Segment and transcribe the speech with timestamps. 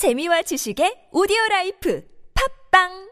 [0.00, 2.02] 재미와 지식의 오디오 라이프
[2.72, 3.10] 팟빵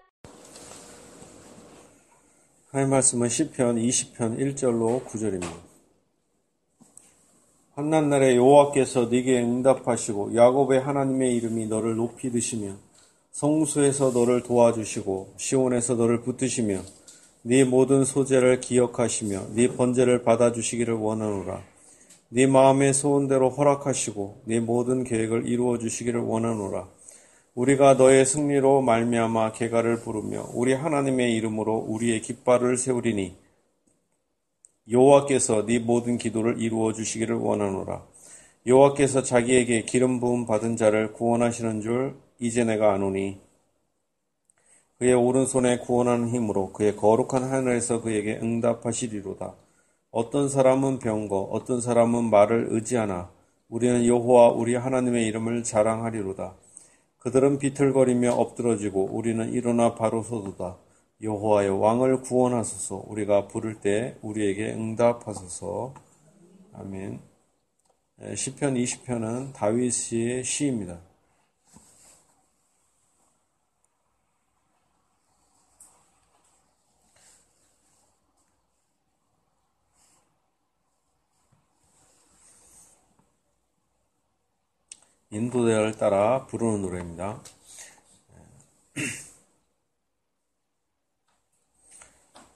[2.70, 5.52] 하나님 말씀은 시편 20편 1절로 9절입니다.
[7.74, 12.72] 환난 날에 여호와께서 네게 응답하시고 야곱의 하나님의 이름이 너를 높이 드시며
[13.32, 16.80] 성소에서 너를 도와주시고 시온에서 너를 붙드시며
[17.42, 21.62] 네 모든 소제를 기억하시며 네 번제를 받아주시기를 원하노라.
[22.30, 26.86] 네 마음의 소원대로 허락하시고 네 모든 계획을 이루어 주시기를 원하노라.
[27.54, 33.34] 우리가 너의 승리로 말미암아 개가를 부르며 우리 하나님의 이름으로 우리의 깃발을 세우리니
[34.90, 38.04] 여호와께서 네 모든 기도를 이루어 주시기를 원하노라.
[38.66, 43.40] 여호와께서 자기에게 기름 부음 받은 자를 구원하시는 줄 이제 내가 아노니
[44.98, 49.67] 그의 오른손에 구원하는 힘으로 그의 거룩한 하늘에서 그에게 응답하시리로다.
[50.10, 53.30] 어떤 사람은 병거, 어떤 사람은 말을 의지하나
[53.68, 56.54] 우리는 여호와 우리 하나님의 이름을 자랑하리로다.
[57.18, 60.78] 그들은 비틀거리며 엎드러지고 우리는 일어나 바로 서도다.
[61.20, 63.04] 여호와여 왕을 구원하소서.
[63.08, 65.92] 우리가 부를 때 우리에게 응답하소서.
[66.72, 67.20] 아멘.
[68.34, 71.00] 시편 20편은 다윗의 시입니다.
[85.30, 87.42] 인도대를 따라 부르는 노래입니다.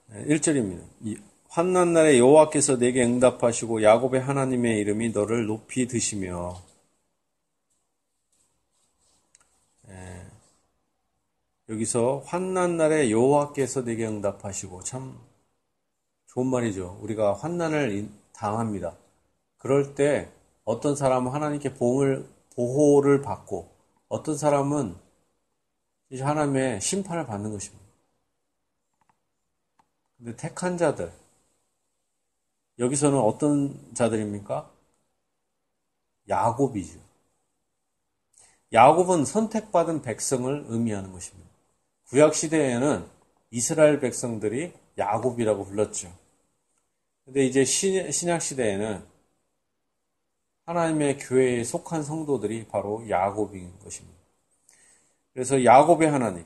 [0.09, 1.21] 1절입니다.
[1.49, 6.61] 환난 날에 여호와께서 내게 응답하시고 야곱의 하나님의 이름이 너를 높이 드시며
[11.69, 15.17] 여기서 환난 날에 여호와께서 내게 응답하시고 참
[16.27, 16.99] 좋은 말이죠.
[17.01, 18.97] 우리가 환난을 당합니다.
[19.57, 20.29] 그럴 때
[20.65, 23.73] 어떤 사람은 하나님께 보험을 보호를 받고
[24.07, 24.95] 어떤 사람은
[26.13, 27.83] 하나님의 심판을 받는 것입니다.
[30.17, 31.11] 근데 택한 자들
[32.79, 34.71] 여기서는 어떤 자들입니까?
[36.29, 36.99] 야곱이죠.
[38.71, 41.49] 야곱은 선택받은 백성을 의미하는 것입니다.
[42.07, 43.05] 구약 시대에는
[43.51, 46.11] 이스라엘 백성들이 야곱이라고 불렀죠.
[47.25, 49.12] 근데 이제 신약 시대에는
[50.65, 54.17] 하나님의 교회에 속한 성도들이 바로 야곱인 것입니다.
[55.33, 56.45] 그래서 야곱의 하나님의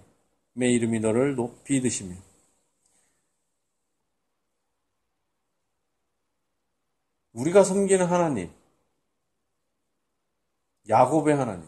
[0.55, 2.15] 이름이 너를 높이 드시며
[7.33, 8.51] 우리가 섬기는 하나님,
[10.89, 11.67] 야곱의 하나님,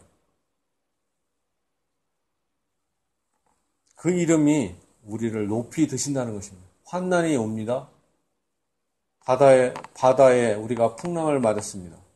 [3.95, 6.67] 그 이름이 우리를 높이 드신다는 것입니다.
[6.85, 7.89] 환난이 옵니다.
[9.19, 12.08] 바다에, 바다에 우리가 풍랑을 맞았습니다.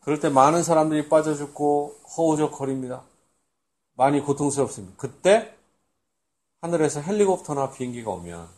[0.00, 3.04] 그럴 때 많은 사람들이 빠져 죽고 허우적거립니다.
[3.94, 4.96] 많이 고통스럽습니다.
[4.96, 5.54] 그때
[6.62, 8.48] 하늘에서 헬리콥터나 비행기가 오면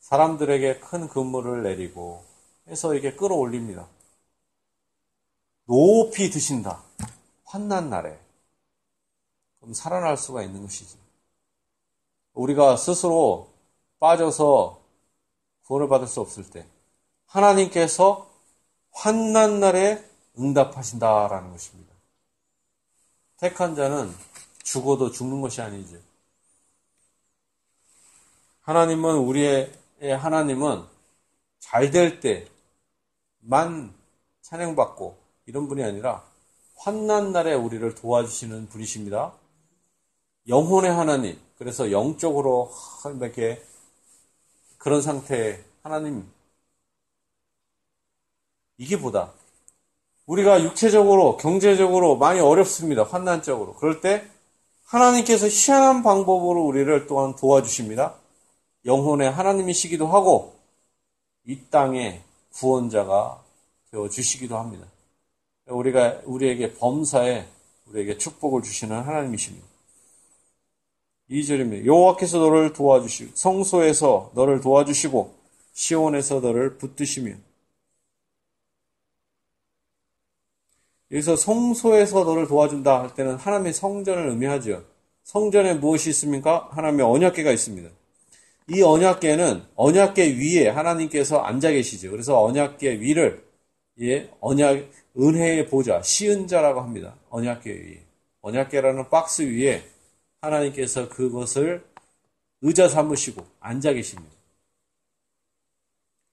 [0.00, 2.24] 사람들에게 큰 근무를 내리고
[2.68, 3.88] 해서 이게 끌어올립니다.
[5.66, 6.82] 높이 드신다.
[7.44, 8.18] 환난 날에.
[9.60, 10.96] 그럼 살아날 수가 있는 것이지.
[12.34, 13.48] 우리가 스스로
[14.00, 14.80] 빠져서
[15.66, 16.66] 구원을 받을 수 없을 때
[17.26, 18.28] 하나님께서
[18.90, 21.92] 환난 날에 응답하신다라는 것입니다.
[23.36, 24.14] 택한 자는
[24.62, 25.98] 죽어도 죽는 것이 아니죠.
[28.62, 30.84] 하나님은 우리의 하나님은
[31.58, 33.94] 잘 될 때만
[34.42, 36.24] 찬양받고 이런 분이 아니라
[36.76, 39.32] 환난 날에 우리를 도와주시는 분이십니다.
[40.48, 42.72] 영혼의 하나님, 그래서 영적으로
[43.20, 43.64] 이렇게
[44.78, 46.28] 그런 상태의 하나님
[48.76, 49.32] 이게 보다
[50.26, 53.02] 우리가 육체적으로, 경제적으로 많이 어렵습니다.
[53.02, 53.74] 환난적으로.
[53.74, 54.24] 그럴 때
[54.84, 58.14] 하나님께서 희한한 방법으로 우리를 또한 도와주십니다.
[58.84, 60.54] 영혼의 하나님이시기도 하고
[61.46, 62.20] 이 땅의
[62.54, 63.42] 구원자가
[63.90, 64.86] 되어 주시기도 합니다.
[65.66, 67.46] 우리가 우리에게 범사에
[67.88, 69.66] 우리에게 축복을 주시는 하나님이십니다.
[71.30, 71.86] 2절입니다.
[71.86, 75.34] 여호와께서 너를 도와주시고 성소에서 너를 도와주시고
[75.72, 77.34] 시온에서 너를 붙드시며
[81.12, 84.84] 여기서 성소에서 너를 도와준다 할 때는 하나님의 성전을 의미하죠.
[85.24, 86.68] 성전에 무엇이 있습니까?
[86.72, 87.90] 하나님의 언약계가 있습니다.
[88.70, 92.10] 이 언약계는 언약계 위에 하나님께서 앉아 계시죠.
[92.10, 93.44] 그래서 언약계 위를
[94.00, 94.88] 예, 언약
[95.18, 97.14] 은혜의 보좌, 시은자라고 합니다.
[97.28, 98.02] 언약계 위에.
[98.40, 99.82] 언약계라는 박스 위에
[100.40, 101.84] 하나님께서 그것을
[102.62, 104.34] 의자 삼으시고 앉아 계십니다.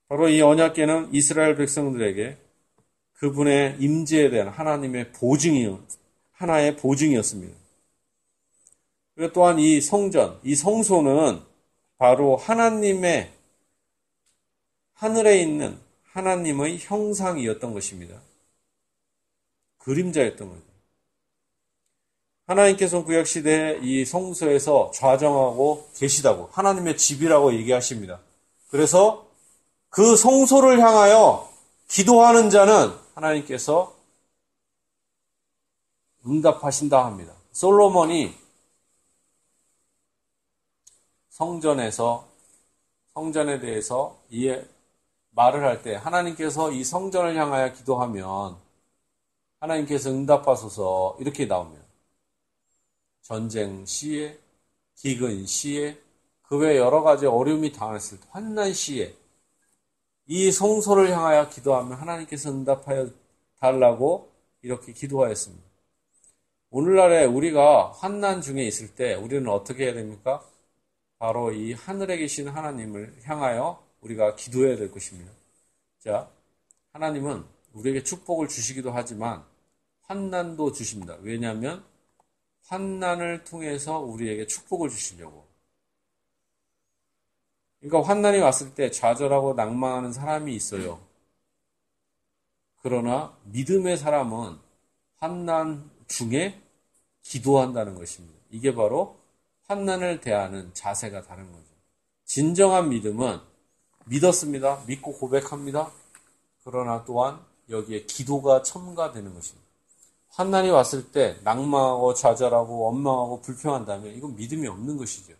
[0.08, 2.36] 바로 이 언약계는 이스라엘 백성들에게
[3.20, 5.78] 그분의 임재에 대한 하나님의 보증이
[6.32, 7.54] 하나의 보증이었습니다.
[9.14, 11.42] 그리고 또한 이 성전, 이 성소는
[11.98, 13.30] 바로 하나님의
[14.94, 15.78] 하늘에 있는
[16.12, 18.18] 하나님의 형상이었던 것입니다.
[19.78, 20.62] 그림자였던 거죠.
[22.46, 28.18] 하나님께서 구약시대에 이 성소에서 좌정하고 계시다고 하나님의 집이라고 얘기하십니다.
[28.70, 29.28] 그래서
[29.90, 31.50] 그 성소를 향하여
[31.88, 33.94] 기도하는 자는 하나님께서
[36.26, 37.34] 응답하신다 합니다.
[37.52, 38.34] 솔로몬이
[41.28, 42.28] 성전에서
[43.14, 44.64] 성전에 대해서 이해
[45.30, 48.56] 말을 할 때 하나님께서 이 성전을 향하여 기도하면
[49.60, 51.84] 하나님께서 응답하소서 이렇게 나옵니다.
[53.22, 54.38] 전쟁 시에,
[54.96, 55.98] 기근 시에,
[56.42, 59.14] 그 외 여러 가지 어려움이 당했을 때, 환난 시에
[60.32, 63.10] 이 성소를 향하여 기도하면 하나님께서 응답하여
[63.58, 64.30] 달라고
[64.62, 65.64] 이렇게 기도하였습니다.
[66.70, 70.48] 오늘날에 우리가 환난 중에 있을 때 우리는 어떻게 해야 됩니까?
[71.18, 75.32] 바로 이 하늘에 계신 하나님을 향하여 우리가 기도해야 될 것입니다.
[75.98, 76.30] 자,
[76.92, 79.42] 하나님은 우리에게 축복을 주시기도 하지만
[80.02, 81.16] 환난도 주십니다.
[81.22, 81.84] 왜냐하면
[82.66, 85.49] 환난을 통해서 우리에게 축복을 주시려고.
[87.80, 91.00] 그러니까 환난이 왔을 때 좌절하고 낭망하는 사람이 있어요.
[92.82, 94.58] 그러나 믿음의 사람은
[95.16, 96.60] 환난 중에
[97.22, 98.38] 기도한다는 것입니다.
[98.50, 99.18] 이게 바로
[99.66, 101.64] 환난을 대하는 자세가 다른 거죠.
[102.24, 103.40] 진정한 믿음은
[104.06, 104.82] 믿었습니다.
[104.86, 105.90] 믿고 고백합니다.
[106.64, 109.68] 그러나 또한 여기에 기도가 첨가되는 것입니다.
[110.30, 115.34] 환난이 왔을 때 낭망하고 좌절하고 원망하고 불평한다면 이건 믿음이 없는 것이죠.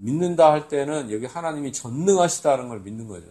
[0.00, 3.26] 믿는다 할 때는 여기 하나님이 전능하시다는 걸 믿는 거죠.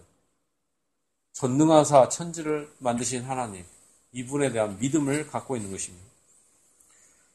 [1.34, 3.64] 전능하사 천지를 만드신 하나님,
[4.12, 6.06] 이분에 대한 믿음을 갖고 있는 것입니다.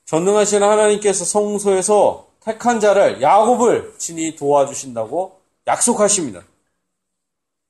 [0.06, 6.42] 전능하신 하나님께서 성소에서 택한 자를 야곱을 친히 도와주신다고 약속하십니다.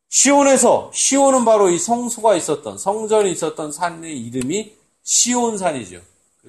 [0.09, 6.01] 시온에서 시온은 바로 이 성소가 있었던 성전이 있었던 산의 이름이 시온산이죠.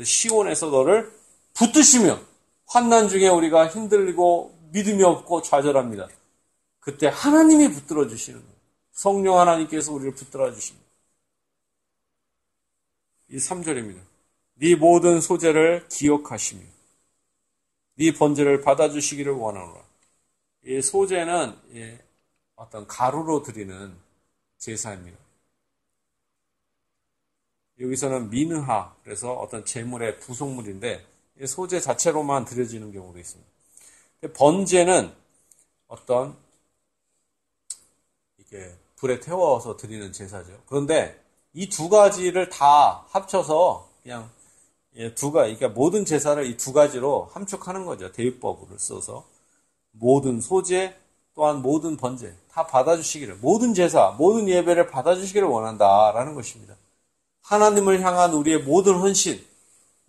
[0.03, 1.11] 시온에서 너를
[1.53, 2.19] 붙드시며
[2.65, 6.09] 환난 중에 우리가 힘들고 믿음이 없고 좌절합니다.
[6.79, 8.53] 그때 하나님이 붙들어 주시는 거예요.
[8.91, 10.85] 성령 하나님께서 우리를 붙들어 주십니다.
[13.29, 14.01] 이 3절입니다.
[14.55, 16.61] 네 모든 소재를 기억하시며
[17.95, 19.83] 네 번제를 받아주시기를 원하노라.
[20.65, 21.55] 이 소재는
[22.55, 23.95] 어떤 가루로 드리는
[24.57, 25.17] 제사입니다.
[27.79, 31.05] 여기서는 미느하, 그래서 어떤 재물의 부속물인데
[31.47, 33.52] 소재 자체로만 드려지는 경우도 있습니다.
[34.31, 35.13] 번제는
[35.87, 36.35] 어떤
[38.37, 40.61] 이렇게 불에 태워서 드리는 제사죠.
[40.67, 41.19] 그런데
[41.53, 44.29] 이 두 가지를 다 합쳐서 그냥
[45.15, 48.11] 두 가지, 그러니까 모든 제사를 이 두 가지로 함축하는 거죠.
[48.11, 49.25] 대유법을 써서
[49.91, 50.95] 모든 소재
[51.35, 56.75] 또한 모든 번제 다 받아주시기를 모든 제사, 모든 예배를 받아주시기를 원한다라는 것입니다.
[57.41, 59.43] 하나님을 향한 우리의 모든 헌신,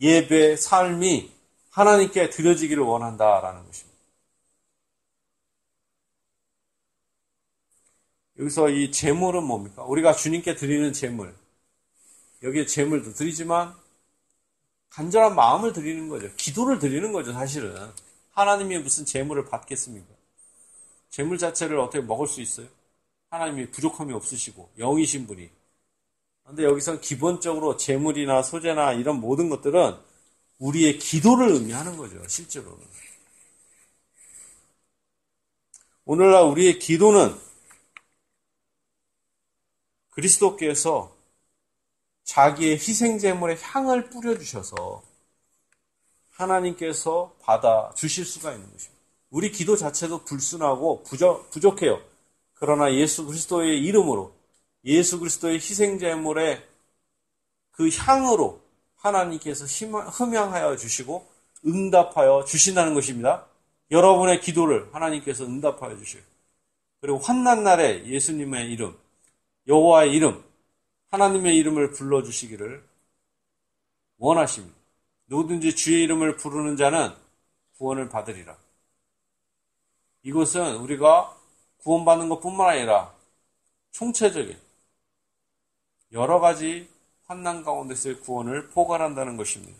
[0.00, 1.31] 예배, 삶이
[1.70, 3.83] 하나님께 드려지기를 원한다라는 것입니다.
[8.38, 9.84] 여기서 이 제물은 뭡니까?
[9.84, 11.34] 우리가 주님께 드리는 제물.
[12.42, 13.75] 여기에 제물도 드리지만
[14.90, 16.31] 간절한 마음을 드리는 거죠.
[16.36, 17.75] 기도를 드리는 거죠, 사실은.
[18.32, 20.06] 하나님이 무슨 제물을 받겠습니까?
[21.10, 22.67] 제물 자체를 어떻게 먹을 수 있어요?
[23.31, 25.48] 하나님이 부족함이 없으시고 영이신 분이
[26.43, 29.96] 그런데 여기서 기본적으로 재물이나 소재나 이런 모든 것들은
[30.58, 32.17] 우리의 기도를 의미하는 거죠.
[32.29, 32.84] 실제로는.
[36.05, 37.34] 오늘날 우리의 기도는
[40.15, 41.15] 그리스도께서
[42.25, 45.03] 자기의 희생제물의 향을 뿌려주셔서
[46.31, 49.03] 하나님께서 받아 주실 수가 있는 것입니다.
[49.31, 52.01] 우리 기도 자체도 불순하고 부족, 부족해요.
[52.55, 54.33] 그러나 예수 그리스도의 이름으로
[54.85, 56.65] 예수 그리스도의 희생제물의
[57.73, 58.61] 그 향으로
[58.97, 61.27] 하나님께서 흠양하여 주시고
[61.67, 63.47] 응답하여 주신다는 것입니다.
[63.91, 66.23] 여러분의 기도를 하나님께서 응답하여 주시고
[67.01, 68.97] 그리고 환난 날에 예수님의 이름,
[69.67, 70.44] 여호와의 이름,
[71.11, 72.85] 하나님의 이름을 불러 주시기를
[74.19, 74.77] 원하십니다.
[75.27, 77.13] 누구든지 주의 이름을 부르는 자는
[77.79, 78.56] 구원을 받으리라.
[80.23, 81.37] 이것은 우리가
[81.79, 83.15] 구원받는 것뿐만 아니라
[83.93, 84.56] 총체적인
[86.13, 86.89] 여러 가지
[87.27, 89.79] 환난 가운데서의 구원을 포괄한다는 것입니다.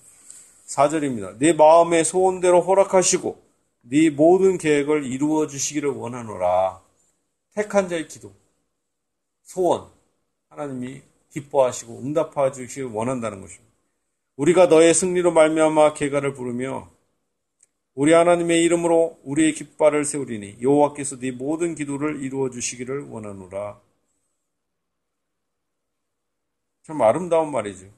[0.67, 1.39] 4절입니다.
[1.39, 3.43] 네 마음의 소원대로 허락하시고
[3.83, 6.81] 네 모든 계획을 이루어 주시기를 원하노라.
[7.55, 8.33] 택한 자의 기도,
[9.45, 9.91] 소원
[10.49, 13.73] 하나님이 기뻐하시고 응답하 주시길 원한다는 것입니다.
[14.37, 16.91] 우리가 너의 승리로 말미암아 개가를 부르며
[17.95, 23.81] 우리 하나님의 이름으로 우리의 깃발을 세우리니 여호와께서 네 모든 기도를 이루어 주시기를 원하노라.
[26.83, 27.89] 참 아름다운 말이죠.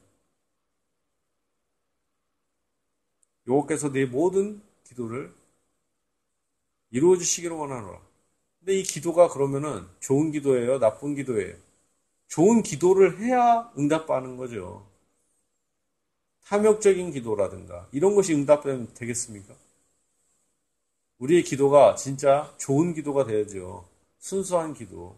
[3.49, 5.35] 여호와께서 네 모든 기도를
[6.91, 8.06] 이루어 주시기를 원하노라.
[8.67, 10.81] 근데 이 기도가 그러면은 좋은 기도예요?
[10.81, 11.55] 나쁜 기도예요?
[12.27, 14.85] 좋은 기도를 해야 응답받는 거죠.
[16.47, 19.55] 탐욕적인 기도라든가 이런 것이 응답되면 되겠습니까?
[21.19, 23.87] 우리의 기도가 진짜 좋은 기도가 되야죠.
[24.19, 25.17] 순수한 기도.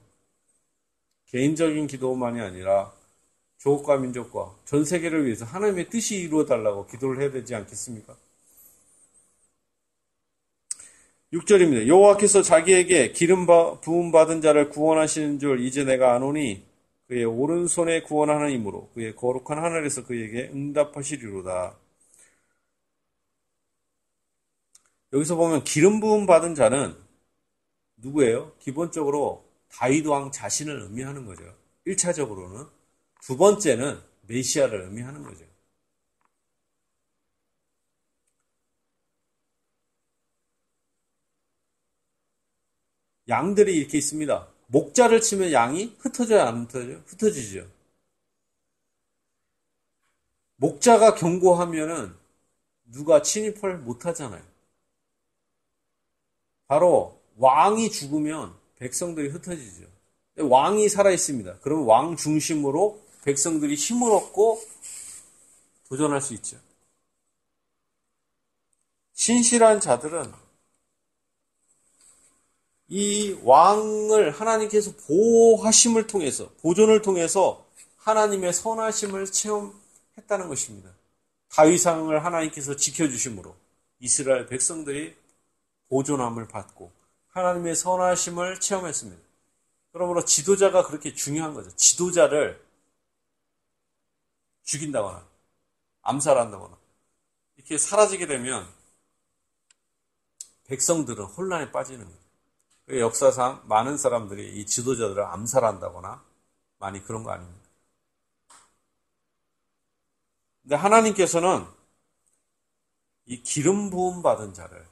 [1.29, 2.93] 개인적인 기도만이 아니라
[3.57, 8.15] 조국과 민족과 전 세계를 위해서 하나님의 뜻이 이루어달라고 기도를 해야 되지 않겠습니까?
[11.33, 11.87] 6절입니다.
[11.87, 16.67] 여호와께서 자기에게 기름 부음 받은 자를 구원하시는 줄 이제 내가 아노니
[17.07, 21.77] 그의 오른손에 구원하는 힘으로 그의 거룩한 하늘에서 그에게 응답하시리로다.
[25.13, 26.95] 여기서 보면 기름 부음 받은 자는
[27.97, 28.53] 누구예요?
[28.59, 31.45] 기본적으로 다윗 왕 자신을 의미하는 거죠.
[31.87, 32.69] 1차적으로는
[33.23, 35.48] 두 번째는 메시아를 의미하는 거죠.
[43.29, 44.49] 양들이 이렇게 있습니다.
[44.69, 47.03] 목자를 치면 양이 흩어져요, 안 흩어져요?
[47.07, 47.67] 흩어지죠.
[50.57, 52.15] 목자가 경고하면은
[52.87, 54.43] 누가 침입을 못 하잖아요.
[56.67, 59.87] 바로 왕이 죽으면 백성들이 흩어지죠.
[60.39, 61.59] 왕이 살아있습니다.
[61.61, 64.61] 그러면 왕 중심으로 백성들이 힘을 얻고
[65.89, 66.59] 도전할 수 있죠.
[69.15, 70.33] 신실한 자들은
[72.89, 77.67] 이 왕을 하나님께서 보호하심을 통해서, 보존을 통해서
[77.99, 80.91] 하나님의 선하심을 체험했다는 것입니다.
[81.51, 83.55] 다위상을 하나님께서 지켜주심으로
[84.01, 85.17] 이스라엘 백성들이
[85.89, 86.91] 보존함을 받고
[87.29, 89.23] 하나님의 선하심을 체험했습니다.
[89.93, 91.75] 그러므로 지도자가 그렇게 중요한 거죠.
[91.77, 92.63] 지도자를
[94.65, 95.27] 죽인다거나
[96.03, 96.77] 암살한다거나
[97.57, 98.67] 이렇게 사라지게 되면
[100.67, 102.28] 백성들은 혼란에 빠지는 거예요.
[102.89, 106.25] 그 역사상 많은 사람들이 이 지도자들을 암살한다거나
[106.79, 107.69] 많이 그런 거 아닙니까?
[110.63, 111.67] 근데 하나님께서는
[113.27, 114.87] 이 기름 부음 받은 자를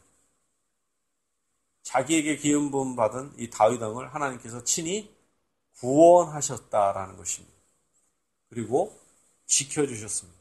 [1.84, 5.16] 자기에게 기름 부음 받은 이 다윗 왕을 하나님께서 친히
[5.78, 7.56] 구원하셨다라는 것입니다.
[8.50, 8.94] 그리고
[9.46, 10.38] 지켜 주셨습니다.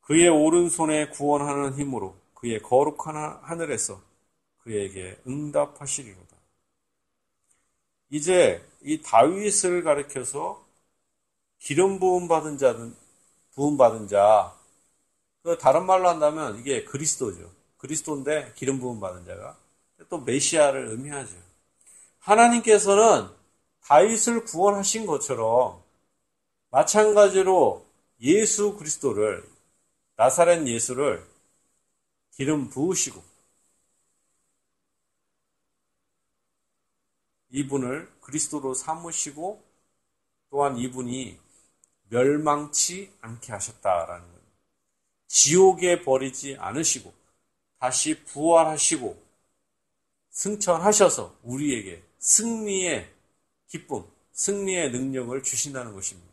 [0.00, 4.00] 그의 오른손에 구원하는 힘으로 그의 거룩한 하늘에서
[4.58, 6.36] 그에게 응답하시리로다.
[8.10, 10.66] 이제 이 다윗을 가리켜서
[11.58, 12.96] 기름 부음 받은 자는
[13.54, 14.52] 부음 받은 자.
[15.44, 17.48] 그 다른 말로 한다면 이게 그리스도죠.
[17.78, 19.56] 그리스도인데 기름 부음 받은 자가
[20.08, 21.36] 또 메시아를 의미하죠.
[22.18, 23.28] 하나님께서는
[23.84, 25.80] 다윗을 구원하신 것처럼
[26.70, 27.86] 마찬가지로
[28.20, 29.48] 예수 그리스도를
[30.16, 31.31] 나사렛 예수를
[32.32, 33.22] 기름 부으시고
[37.50, 39.62] 이분을 그리스도로 삼으시고
[40.50, 41.38] 또한 이분이
[42.08, 44.52] 멸망치 않게 하셨다라는 겁니다.
[45.26, 47.12] 지옥에 버리지 않으시고
[47.78, 49.20] 다시 부활하시고
[50.30, 53.12] 승천하셔서 우리에게 승리의
[53.66, 56.32] 기쁨, 승리의 능력을 주신다는 것입니다.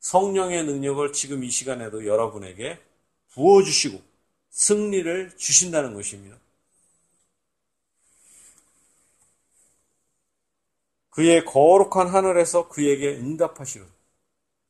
[0.00, 2.80] 성령의 능력을 지금 이 시간에도 여러분에게
[3.30, 4.11] 부어주시고
[4.52, 6.38] 승리를 주신다는 것입니다.
[11.10, 13.86] 그의 거룩한 하늘에서 그에게 응답하시는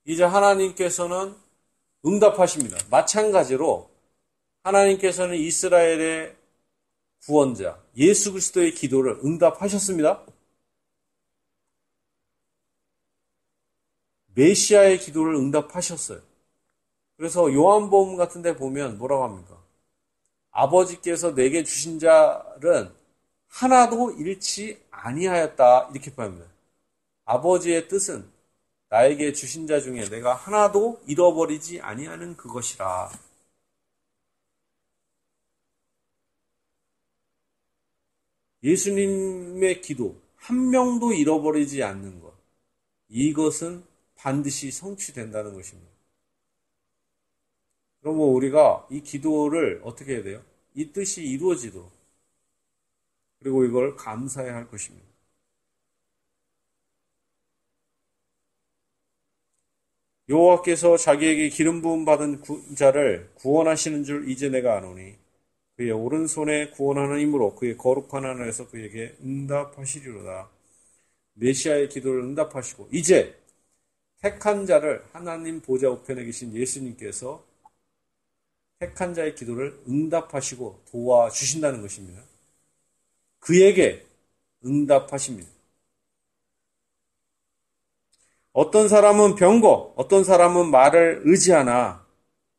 [0.07, 1.37] 이제 하나님께서는
[2.05, 2.79] 응답하십니다.
[2.91, 3.89] 마찬가지로
[4.65, 6.37] 하나님께서는 이스라엘의
[7.25, 10.25] 구원자 예수 그리스도의 기도를 응답하셨습니다.
[14.35, 16.21] 메시아의 기도를 응답하셨어요.
[17.17, 19.62] 그래서 요한복음 같은 데 보면 뭐라고 합니까?
[20.53, 22.93] 아버지께서 내게 주신 자는
[23.49, 26.47] 하나도 잃지 아니하였다 이렇게 표합니다.
[27.25, 28.31] 아버지의 뜻은
[28.89, 33.11] 나에게 주신 자 중에 내가 하나도 잃어버리지 아니하는 그것이라.
[38.63, 42.33] 예수님의 기도 한 명도 잃어버리지 않는 것
[43.09, 45.92] 이것은 반드시 성취된다는 것입니다.
[48.03, 50.43] 그러면 우리가 이 기도를 어떻게 해야 돼요?
[50.75, 51.91] 이 뜻이 이루어지도록.
[53.41, 55.05] 그리고 이걸 감사해야 할 것입니다.
[60.29, 65.15] 여호와께서 자기에게 기름 부음 받은 구, 자를 구원하시는 줄 이제 내가 아노니
[65.77, 70.51] 그의 오른손에 구원하는 힘으로 그의 거룩한 하늘에서 그에게 응답하시리로다.
[71.35, 73.37] 메시아의 기도를 응답하시고 이제
[74.23, 77.45] 택한 자를 하나님 보좌 우편에 계신 예수님께서
[78.83, 82.21] 택한 자의 기도를 응답하시고 도와주신다는 것입니다.
[83.39, 84.05] 그에게
[84.65, 85.49] 응답하십니다.
[88.53, 92.05] 어떤 사람은 병거, 어떤 사람은 말을 의지하나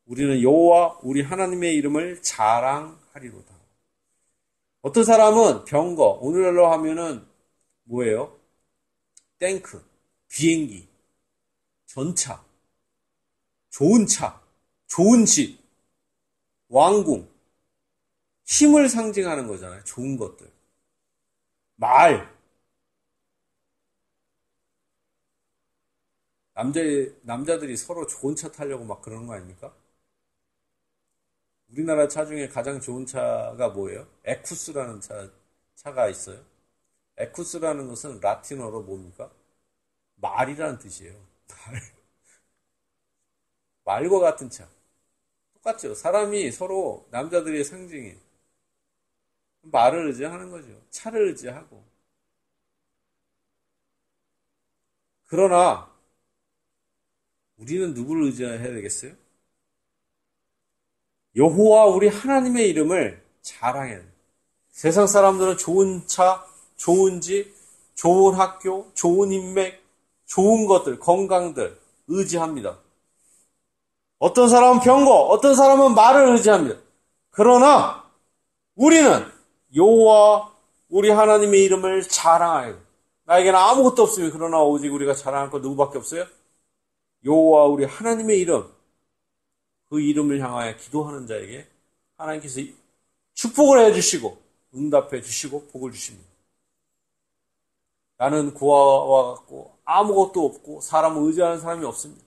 [0.06, 3.54] 우리는 여호와 우리 하나님의 이름을 자랑하리로다.
[4.82, 7.26] 어떤 사람은 병거, 오늘날로 하면은
[7.84, 8.40] 뭐예요?
[9.40, 9.86] 탱크,
[10.30, 10.88] 비행기,
[11.86, 12.42] 전차,
[13.72, 14.42] 좋은 차,
[14.88, 15.63] 좋은 집,
[16.74, 17.30] 왕궁,
[18.46, 19.84] 힘을 상징하는 거잖아요.
[19.84, 20.50] 좋은 것들.
[21.76, 22.28] 말.
[26.56, 26.80] 남자,
[27.22, 29.72] 남자들이 서로 좋은 차 타려고 막 그러는 거 아닙니까?
[31.70, 34.08] 우리나라 차 중에 가장 좋은 차가 뭐예요?
[34.24, 35.30] 에쿠스라는 차,
[35.76, 36.40] 차가 있어요.
[37.18, 39.32] 에쿠스라는 것은 라틴어로 뭡니까?
[40.18, 41.16] 말이라는 뜻이에요.
[41.48, 41.82] 말.
[43.86, 44.68] 말과 같은 차.
[45.64, 45.96] 똑같죠.
[45.96, 48.14] 사람이 서로 남자들의 상징이
[49.62, 50.68] 말을 의지하는 거죠.
[50.90, 51.84] 차를 의지하고.
[55.26, 55.90] 그러나
[57.58, 59.14] 우리는 누구를 의지해야 되겠어요?
[61.36, 64.12] 여호와 우리 하나님의 이름을 자랑해야 돼요.
[64.70, 67.56] 세상 사람들은 좋은 차, 좋은 집,
[67.96, 69.82] 좋은 학교, 좋은 인맥,
[70.26, 72.83] 좋은 것들, 건강들 의지합니다.
[74.24, 76.80] 어떤 사람은 병거, 어떤 사람은 말을 의지합니다.
[77.30, 78.10] 그러나
[78.74, 79.30] 우리는
[79.76, 80.50] 여호와
[80.88, 82.78] 우리 하나님의 이름을 자랑하여
[83.26, 86.26] 나에게는 아무것도 없으면 그러나 오직 우리가 자랑할 것 누구밖에 없어요?
[87.26, 88.72] 여호와 우리 하나님의 이름
[89.90, 91.68] 그 이름을 향하여 기도하는 자에게
[92.16, 92.62] 하나님께서
[93.34, 94.38] 축복을 해 주시고
[94.74, 96.30] 응답해 주시고 복을 주십니다.
[98.18, 102.24] 나는 구하와 같고 아무것도 없고 사람을 의지하는 사람이 없습니다.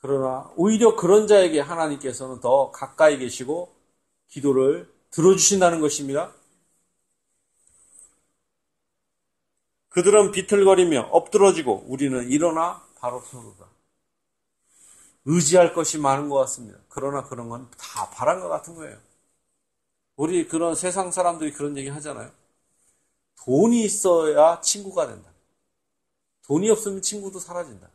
[0.00, 3.74] 그러나 오히려 그런 자에게 하나님께서는 더 가까이 계시고
[4.28, 6.32] 기도를 들어주신다는 것입니다.
[9.88, 13.66] 그들은 비틀거리며 엎드러지고 우리는 일어나 바로 서로다.
[15.26, 16.78] 의지할 것이 많은 것 같습니다.
[16.88, 18.96] 그러나 그런 건 다 바란 것 같은 거예요.
[20.16, 22.30] 우리 그런 세상 사람들이 그런 얘기 하잖아요.
[23.44, 25.30] 돈이 있어야 친구가 된다.
[26.46, 27.90] 돈이 없으면 친구도 사라진다.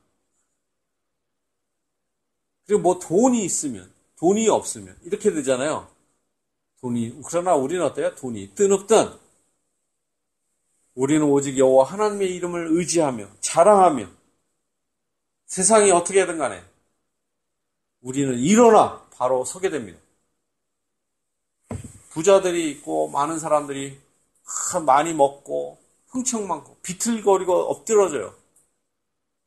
[2.72, 5.90] 그리고 뭐 돈이 있으면, 돈이 없으면, 이렇게 되잖아요.
[6.80, 8.16] 돈이, 그러나 우리는 어때요?
[8.16, 9.12] 돈이 있든 없든,
[10.96, 14.08] 우리는 오직 여호와 하나님의 이름을 의지하며, 자랑하며,
[15.48, 16.64] 세상이 어떻게든 간에,
[18.00, 20.00] 우리는 일어나 바로 서게 됩니다.
[22.12, 24.00] 부자들이 있고, 많은 사람들이
[24.86, 28.34] 많이 먹고, 흥청 많고, 비틀거리고 엎드러져요.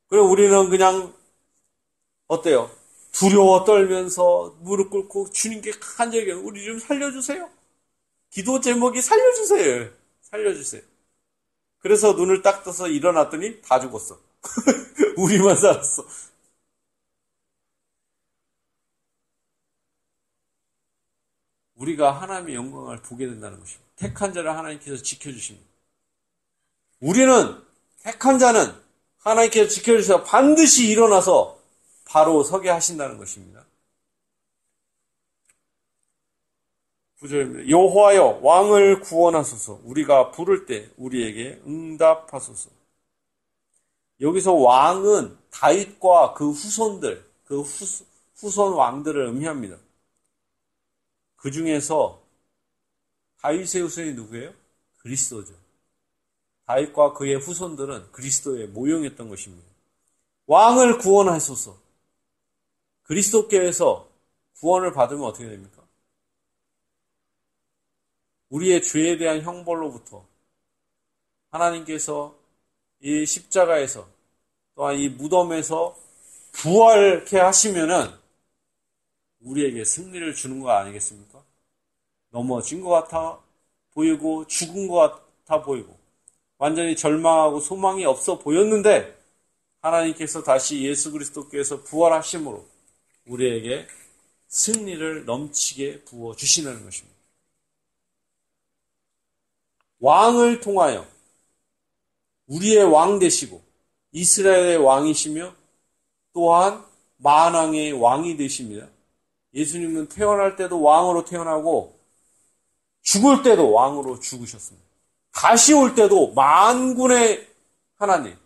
[0.08, 1.14] 그리고 우리는 그냥,
[2.26, 2.83] 어때요?
[3.14, 7.48] 두려워 떨면서 무릎 꿇고 주님께 간절히 우리 좀 살려주세요.
[8.30, 9.88] 기도 제목이 살려주세요.
[10.22, 10.82] 살려주세요.
[11.78, 14.18] 그래서 눈을 딱 떠서 일어났더니 다 죽었어.
[15.16, 16.04] 우리만 살았어.
[21.76, 23.84] 우리가 하나님의 영광을 보게 된다는 것입니다.
[23.96, 25.68] 택한 자를 하나님께서 지켜주십니다.
[27.00, 27.62] 우리는
[28.02, 28.74] 택한 자는
[29.18, 31.53] 하나님께서 지켜주셔서 반드시 일어나서
[32.14, 33.66] 바로 서게 하신다는 것입니다.
[37.20, 37.68] 9절입니다.
[37.68, 42.70] 여호와여 왕을 구원하소서 우리가 부를 때 우리에게 응답하소서.
[44.20, 48.04] 여기서 왕은 다윗과 그 후손들, 그 후,
[48.36, 49.76] 후손 왕들을 의미합니다.
[51.34, 52.22] 그 중에서
[53.40, 54.52] 다윗의 후손이 누구예요?
[54.98, 55.52] 그리스도죠.
[56.66, 59.66] 다윗과 그의 후손들은 그리스도에 모형했던 것입니다.
[60.46, 61.82] 왕을 구원하소서.
[63.04, 64.08] 그리스도께서
[64.58, 65.82] 구원을 받으면 어떻게 됩니까?
[68.50, 70.24] 우리의 죄에 대한 형벌로부터
[71.50, 72.34] 하나님께서
[73.00, 74.06] 이 십자가에서
[74.74, 75.96] 또한 이 무덤에서
[76.52, 78.10] 부활케 하시면은
[79.40, 81.42] 우리에게 승리를 주는 거 아니겠습니까?
[82.30, 83.38] 넘어진 것 같아
[83.92, 85.96] 보이고 죽은 것 같아 보이고
[86.58, 89.16] 완전히 절망하고 소망이 없어 보였는데
[89.80, 92.73] 하나님께서 다시 예수 그리스도께서 부활하심으로
[93.26, 93.86] 우리에게
[94.48, 97.14] 승리를 넘치게 부어 주시는 것입니다.
[100.00, 101.06] 왕을 통하여
[102.46, 103.62] 우리의 왕 되시고
[104.12, 105.54] 이스라엘의 왕이시며
[106.32, 106.84] 또한
[107.16, 108.88] 만왕의 왕이 되십니다.
[109.54, 111.98] 예수님은 태어날 때도 왕으로 태어나고
[113.02, 114.84] 죽을 때도 왕으로 죽으셨습니다.
[115.32, 117.46] 다시 올 때도 만군의
[117.96, 118.36] 하나님,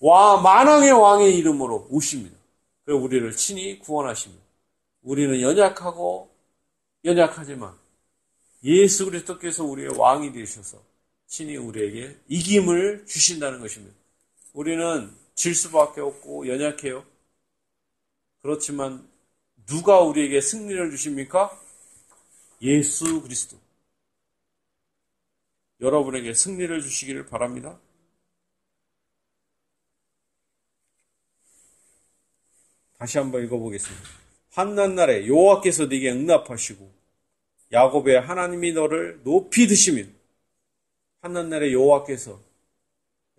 [0.00, 2.36] 와 만왕의 왕의 이름으로 오십니다.
[2.84, 4.42] 그리고 우리를 친히 구원하십니다.
[5.02, 6.30] 우리는 연약하고
[7.04, 7.76] 연약하지만
[8.64, 10.82] 예수 그리스도께서 우리의 왕이 되셔서
[11.26, 13.96] 친히 우리에게 이김을 주신다는 것입니다.
[14.52, 17.04] 우리는 질 수밖에 없고 연약해요.
[18.42, 19.08] 그렇지만
[19.66, 21.58] 누가 우리에게 승리를 주십니까?
[22.60, 23.56] 예수 그리스도.
[25.80, 27.78] 여러분에게 승리를 주시기를 바랍니다.
[33.02, 34.08] 다시 한번 읽어보겠습니다.
[34.52, 36.88] 환난 날에 여호와께서 네게 응답하시고
[37.72, 40.04] 야곱의 하나님이 너를 높이 드시며
[41.20, 42.40] 환난 날에 여호와께서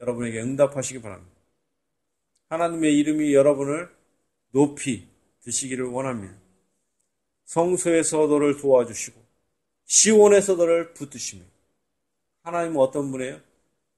[0.01, 1.31] 여러분에게 응답하시기 바랍니다.
[2.49, 3.89] 하나님의 이름이 여러분을
[4.51, 5.07] 높이
[5.43, 6.35] 드시기를 원합니다.
[7.45, 9.17] 성소에서 너를 도와주시고
[9.85, 11.41] 시온에서 너를 붙드시며
[12.41, 13.39] 하나님은 어떤 분이에요?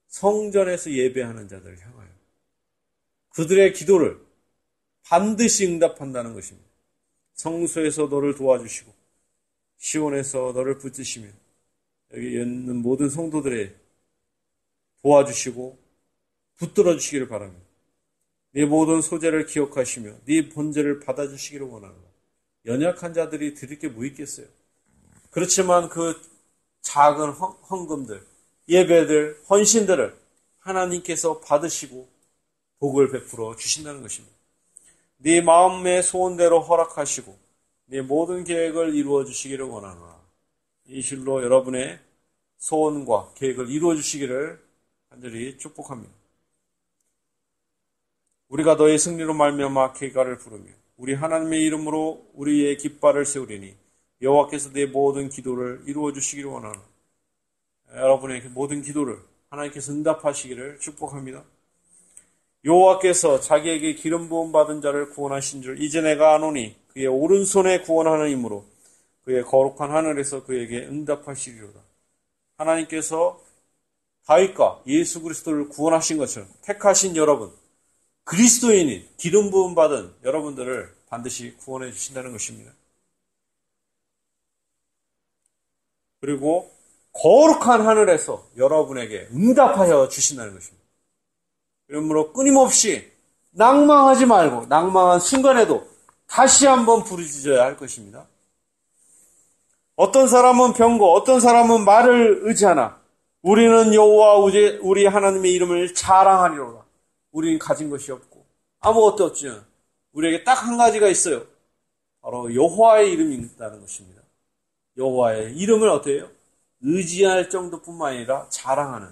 [0.06, 2.08] 성전에서 예배하는 자들을 향하여
[3.30, 4.25] 그들의 기도를
[5.08, 6.68] 반드시 응답한다는 것입니다.
[7.34, 8.92] 성소에서 너를 도와주시고
[9.78, 11.28] 시온에서 너를 붙드시며
[12.14, 13.74] 여기 있는 모든 성도들의
[15.02, 15.78] 도와주시고
[16.56, 17.64] 붙들어 주시기를 바랍니다.
[18.52, 22.08] 네 모든 소재를 기억하시며 네 본제를 받아주시기를 원합니다.
[22.64, 24.46] 연약한 자들이 드릴 게 뭐 있겠어요?
[25.30, 26.20] 그렇지만 그
[26.80, 28.26] 작은 헌금들,
[28.68, 30.16] 예배들, 헌신들을
[30.58, 32.08] 하나님께서 받으시고
[32.80, 34.35] 복을 베풀어 주신다는 것입니다.
[35.18, 37.36] 네 마음의 소원대로 허락하시고
[37.86, 40.16] 네 모든 계획을 이루어 주시기를 원하노라.
[40.88, 41.98] 이 실로 여러분의
[42.58, 44.62] 소원과 계획을 이루어 주시기를
[45.08, 46.12] 간절히 축복합니다.
[48.48, 53.74] 우리가 너의 승리로 말미암아 계가를 부르며 우리 하나님의 이름으로 우리의 깃발을 세우리니
[54.22, 56.82] 여호와께서 내 모든 기도를 이루어 주시기를 원하노라.
[57.94, 59.18] 여러분의 모든 기도를
[59.50, 61.44] 하나님께서 응답하시기를 축복합니다.
[62.66, 68.64] 여호와께서 자기에게 기름 부음 받은 자를 구원하신 줄 이제 내가 아노니 그의 오른손에 구원하는 힘으로
[69.22, 71.80] 그의 거룩한 하늘에서 그에게 응답하시리로다.
[72.58, 73.40] 하나님께서
[74.26, 77.52] 다윗과 예수 그리스도를 구원하신 것처럼 택하신 여러분,
[78.24, 82.72] 그리스도인인 기름 부음 받은 여러분들을 반드시 구원해 주신다는 것입니다.
[86.20, 86.72] 그리고
[87.12, 90.85] 거룩한 하늘에서 여러분에게 응답하여 주신다는 것입니다.
[91.86, 93.10] 그러므로 끊임없이
[93.52, 95.88] 낭망하지 말고 낭망한 순간에도
[96.26, 98.26] 다시 한번 부르짖어야 할 것입니다.
[99.94, 103.00] 어떤 사람은 병고, 어떤 사람은 말을 의지하나
[103.42, 106.84] 우리는 여호와 우리 하나님의 이름을 자랑하리로다.
[107.32, 108.44] 우리는 가진 것이 없고
[108.80, 109.64] 아무것도 없지만
[110.12, 111.44] 우리에게 딱 한 가지가 있어요.
[112.20, 114.22] 바로 여호와의 이름이 있다는 것입니다.
[114.96, 116.28] 여호와의 이름을 어때요?
[116.82, 119.08] 의지할 정도뿐만 아니라 자랑하는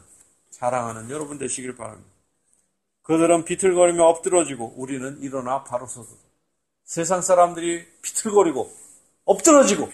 [0.50, 2.13] 자랑하는 여러분 되시길 바랍니다.
[3.04, 6.16] 그들은 비틀거리며 엎드러지고 우리는 일어나 바로 서서
[6.84, 8.70] 세상 사람들이 비틀거리고
[9.26, 9.90] 엎드러지고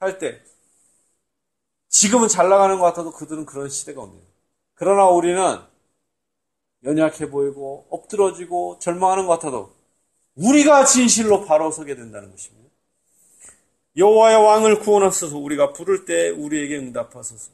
[0.00, 0.42] 할 때
[1.88, 4.26] 지금은 잘 나가는 것 같아도 그들은 그런 시대가 옵니다.
[4.74, 5.60] 그러나 우리는
[6.84, 9.74] 연약해 보이고 엎드러지고 절망하는 것 같아도
[10.36, 12.70] 우리가 진실로 바로 서게 된다는 것입니다.
[13.96, 17.50] 여호와의 왕을 구원하소서 우리가 부를 때 우리에게 응답하소서.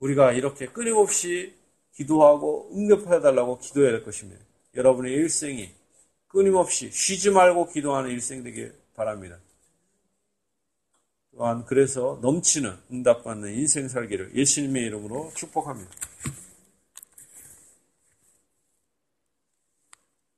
[0.00, 1.54] 우리가 이렇게 끊임없이
[1.94, 4.42] 기도하고 응답해 달라고 기도해야 할 것입니다.
[4.74, 5.70] 여러분의 일생이
[6.28, 9.38] 끊임없이 쉬지 말고 기도하는 일생 되길 바랍니다.
[11.34, 15.90] 또한 그래서 넘치는 응답받는 인생 살기를 예수님의 이름으로 축복합니다.